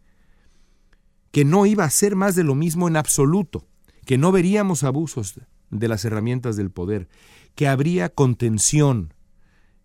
Que 1.31 1.43
no 1.43 1.65
iba 1.65 1.83
a 1.83 1.87
hacer 1.87 2.15
más 2.15 2.37
de 2.37 2.45
lo 2.45 2.55
mismo 2.55 2.87
en 2.87 2.95
absoluto, 2.95 3.67
que 4.05 4.17
no 4.17 4.31
veríamos 4.31 4.85
abusos 4.85 5.41
de 5.69 5.87
las 5.89 6.05
herramientas 6.05 6.55
del 6.55 6.71
poder, 6.71 7.09
que 7.53 7.67
habría 7.67 8.07
contención, 8.07 9.13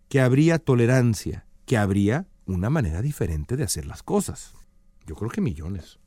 que 0.07 0.21
habría 0.21 0.57
tolerancia, 0.57 1.47
que 1.65 1.75
habría 1.75 2.27
una 2.45 2.69
manera 2.69 3.01
diferente 3.01 3.57
de 3.57 3.65
hacer 3.65 3.85
las 3.85 4.03
cosas. 4.03 4.53
Yo 5.05 5.15
creo 5.15 5.29
que 5.29 5.41
millones. 5.41 5.99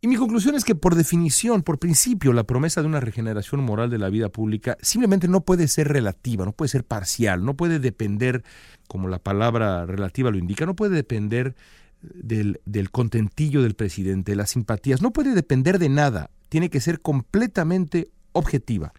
Y 0.00 0.08
mi 0.08 0.16
conclusión 0.16 0.54
es 0.54 0.64
que 0.64 0.74
por 0.74 0.94
definición, 0.94 1.62
por 1.62 1.78
principio, 1.78 2.32
la 2.34 2.44
promesa 2.44 2.82
de 2.82 2.86
una 2.86 3.00
regeneración 3.00 3.64
moral 3.64 3.88
de 3.88 3.98
la 3.98 4.10
vida 4.10 4.28
pública 4.28 4.76
simplemente 4.82 5.26
no 5.26 5.40
puede 5.40 5.68
ser 5.68 5.88
relativa, 5.88 6.44
no 6.44 6.52
puede 6.52 6.68
ser 6.68 6.84
parcial, 6.84 7.44
no 7.44 7.56
puede 7.56 7.78
depender, 7.78 8.44
como 8.88 9.08
la 9.08 9.18
palabra 9.18 9.86
relativa 9.86 10.30
lo 10.30 10.36
indica, 10.36 10.66
no 10.66 10.76
puede 10.76 10.94
depender 10.94 11.56
del, 12.02 12.90
contentillo 12.90 13.62
del 13.62 13.74
presidente, 13.74 14.32
de 14.32 14.36
las 14.36 14.50
simpatías, 14.50 15.00
no 15.00 15.12
puede 15.12 15.34
depender 15.34 15.78
de 15.78 15.88
nada, 15.88 16.30
tiene 16.50 16.68
que 16.68 16.80
ser 16.80 17.00
completamente 17.00 18.10
objetiva. 18.32 18.92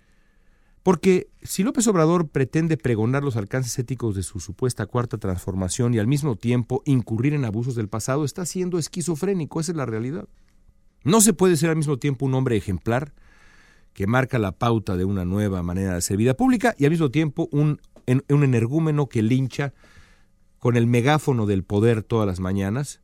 Porque 0.81 1.27
si 1.43 1.63
López 1.63 1.85
Obrador 1.87 2.29
pretende 2.29 2.77
pregonar 2.77 3.23
los 3.23 3.35
alcances 3.35 3.77
éticos 3.77 4.15
de 4.15 4.23
su 4.23 4.39
supuesta 4.39 4.85
cuarta 4.85 5.17
transformación 5.17 5.93
y 5.93 5.99
al 5.99 6.07
mismo 6.07 6.37
tiempo 6.37 6.81
incurrir 6.85 7.33
en 7.33 7.45
abusos 7.45 7.75
del 7.75 7.89
pasado, 7.89 8.25
está 8.25 8.45
siendo 8.45 8.79
esquizofrénico, 8.79 9.59
esa 9.59 9.73
es 9.73 9.77
la 9.77 9.85
realidad. 9.85 10.27
No 11.07 11.21
se 11.21 11.31
puede 11.31 11.55
ser 11.55 11.69
al 11.69 11.77
mismo 11.77 11.97
tiempo 11.97 12.25
un 12.25 12.33
hombre 12.33 12.57
ejemplar 12.57 13.13
que 13.93 14.07
marca 14.07 14.39
la 14.39 14.51
pauta 14.51 14.97
de 14.97 15.05
una 15.05 15.23
nueva 15.23 15.63
manera 15.63 15.93
de 15.93 15.99
hacer 15.99 16.17
vida 16.17 16.35
pública 16.35 16.75
y 16.77 16.83
al 16.83 16.91
mismo 16.91 17.11
tiempo 17.11 17.47
un, 17.53 17.79
un 18.27 18.43
energúmeno 18.43 19.07
que 19.07 19.21
lincha 19.21 19.73
con 20.59 20.75
el 20.75 20.85
megáfono 20.85 21.45
del 21.45 21.63
poder 21.63 22.03
todas 22.03 22.27
las 22.27 22.41
mañanas 22.41 22.99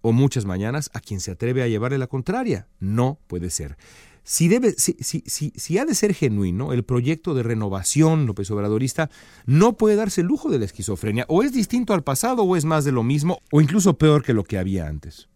o 0.00 0.10
muchas 0.10 0.44
mañanas 0.44 0.90
a 0.92 0.98
quien 0.98 1.20
se 1.20 1.30
atreve 1.30 1.62
a 1.62 1.68
llevarle 1.68 1.98
la 1.98 2.08
contraria. 2.08 2.66
No 2.80 3.20
puede 3.28 3.48
ser. 3.50 3.76
Si, 4.24 4.48
debe, 4.48 4.72
si, 4.72 4.96
si, 4.98 5.22
si, 5.54 5.78
ha 5.78 5.84
de 5.84 5.94
ser 5.94 6.14
genuino, 6.14 6.72
el 6.72 6.82
proyecto 6.82 7.34
de 7.34 7.44
renovación 7.44 8.26
López 8.26 8.50
Obradorista 8.50 9.08
no 9.46 9.76
puede 9.76 9.94
darse 9.94 10.22
el 10.22 10.26
lujo 10.26 10.50
de 10.50 10.58
la 10.58 10.64
esquizofrenia. 10.64 11.26
O 11.28 11.44
es 11.44 11.52
distinto 11.52 11.94
al 11.94 12.02
pasado, 12.02 12.42
o 12.42 12.56
es 12.56 12.64
más 12.64 12.84
de 12.84 12.90
lo 12.90 13.04
mismo, 13.04 13.38
o 13.52 13.60
incluso 13.60 13.98
peor 13.98 14.24
que 14.24 14.34
lo 14.34 14.42
que 14.42 14.58
había 14.58 14.88
antes. 14.88 15.28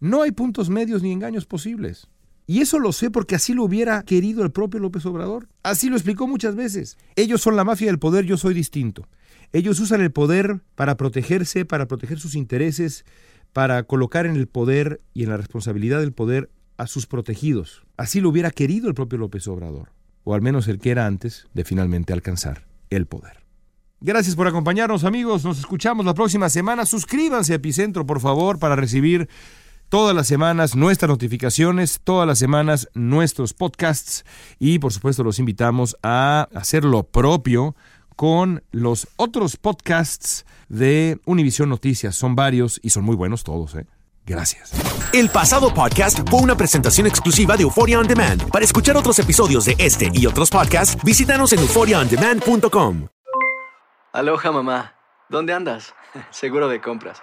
No 0.00 0.22
hay 0.22 0.30
puntos 0.30 0.70
medios 0.70 1.02
ni 1.02 1.12
engaños 1.12 1.44
posibles. 1.44 2.08
Y 2.46 2.60
eso 2.60 2.78
lo 2.78 2.92
sé 2.92 3.10
porque 3.10 3.34
así 3.34 3.52
lo 3.52 3.64
hubiera 3.64 4.02
querido 4.04 4.42
el 4.42 4.52
propio 4.52 4.80
López 4.80 5.04
Obrador. 5.06 5.48
Así 5.62 5.90
lo 5.90 5.96
explicó 5.96 6.26
muchas 6.26 6.54
veces. 6.54 6.96
Ellos 7.16 7.42
son 7.42 7.56
la 7.56 7.64
mafia 7.64 7.88
del 7.88 7.98
poder, 7.98 8.24
yo 8.24 8.36
soy 8.36 8.54
distinto. 8.54 9.06
Ellos 9.52 9.80
usan 9.80 10.00
el 10.00 10.12
poder 10.12 10.60
para 10.74 10.96
protegerse, 10.96 11.64
para 11.64 11.88
proteger 11.88 12.20
sus 12.20 12.36
intereses, 12.36 13.04
para 13.52 13.82
colocar 13.82 14.24
en 14.24 14.36
el 14.36 14.46
poder 14.46 15.00
y 15.14 15.24
en 15.24 15.30
la 15.30 15.36
responsabilidad 15.36 16.00
del 16.00 16.12
poder 16.12 16.50
a 16.76 16.86
sus 16.86 17.06
protegidos. 17.06 17.84
Así 17.96 18.20
lo 18.20 18.28
hubiera 18.28 18.50
querido 18.50 18.88
el 18.88 18.94
propio 18.94 19.18
López 19.18 19.48
Obrador, 19.48 19.90
o 20.24 20.34
al 20.34 20.40
menos 20.40 20.68
el 20.68 20.78
que 20.78 20.90
era 20.90 21.06
antes 21.06 21.48
de 21.54 21.64
finalmente 21.64 22.12
alcanzar 22.12 22.66
el 22.88 23.06
poder. 23.06 23.44
Gracias 24.00 24.36
por 24.36 24.46
acompañarnos 24.46 25.02
amigos, 25.02 25.44
nos 25.44 25.58
escuchamos 25.58 26.06
la 26.06 26.14
próxima 26.14 26.48
semana. 26.48 26.86
Suscríbanse 26.86 27.52
a 27.52 27.56
Epicentro 27.56 28.06
por 28.06 28.20
favor 28.20 28.60
para 28.60 28.76
recibir 28.76 29.28
todas 29.88 30.14
las 30.14 30.26
semanas 30.26 30.76
nuestras 30.76 31.08
notificaciones, 31.08 32.00
todas 32.02 32.26
las 32.26 32.38
semanas 32.38 32.88
nuestros 32.94 33.54
podcasts 33.54 34.24
y 34.58 34.78
por 34.78 34.92
supuesto 34.92 35.24
los 35.24 35.38
invitamos 35.38 35.96
a 36.02 36.48
hacer 36.54 36.84
lo 36.84 37.04
propio 37.04 37.74
con 38.16 38.62
los 38.72 39.08
otros 39.16 39.56
podcasts 39.56 40.44
de 40.68 41.20
Univisión 41.24 41.68
Noticias. 41.68 42.16
Son 42.16 42.34
varios 42.34 42.80
y 42.82 42.90
son 42.90 43.04
muy 43.04 43.16
buenos 43.16 43.44
todos. 43.44 43.74
¿eh? 43.76 43.86
Gracias. 44.26 44.72
El 45.12 45.30
pasado 45.30 45.72
podcast 45.72 46.28
fue 46.28 46.40
una 46.40 46.56
presentación 46.56 47.06
exclusiva 47.06 47.56
de 47.56 47.62
Euphoria 47.62 47.98
On 47.98 48.06
Demand. 48.06 48.50
Para 48.50 48.64
escuchar 48.64 48.96
otros 48.96 49.18
episodios 49.18 49.64
de 49.64 49.76
este 49.78 50.10
y 50.12 50.26
otros 50.26 50.50
podcasts, 50.50 51.02
visítanos 51.02 51.52
en 51.52 51.60
euphoriaondemand.com. 51.60 53.06
Aloha 54.12 54.52
mamá, 54.52 54.94
¿dónde 55.28 55.52
andas? 55.52 55.94
Seguro 56.30 56.68
de 56.68 56.80
compras. 56.80 57.22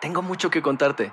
Tengo 0.00 0.22
mucho 0.22 0.50
que 0.50 0.62
contarte. 0.62 1.12